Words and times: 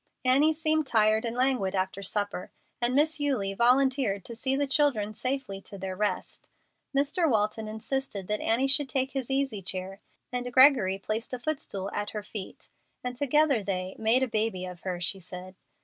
Annie 0.25 0.51
seemed 0.53 0.87
tired 0.87 1.25
and 1.25 1.37
languid 1.37 1.75
after 1.75 2.01
supper 2.01 2.49
and 2.81 2.95
Miss 2.95 3.19
Eulie 3.19 3.53
volunteered 3.53 4.25
to 4.25 4.35
see 4.35 4.55
the 4.55 4.65
children 4.65 5.13
safely 5.13 5.61
to 5.61 5.77
their 5.77 5.95
rest. 5.95 6.49
Mr. 6.97 7.29
Walton 7.29 7.67
insisted 7.67 8.27
that 8.27 8.39
Annie 8.41 8.65
should 8.65 8.89
take 8.89 9.11
his 9.11 9.29
easy 9.29 9.61
chair, 9.61 10.01
and 10.31 10.51
Gregory 10.51 10.97
placed 10.97 11.35
a 11.35 11.37
footstool 11.39 11.91
at 11.93 12.09
her 12.17 12.23
feet, 12.23 12.67
and 13.03 13.15
together 13.15 13.61
they 13.61 13.95
"made 13.99 14.23
a 14.23 14.27
baby 14.27 14.65
of 14.65 14.81
her," 14.81 14.99
she 14.99 15.19
said. 15.19 15.53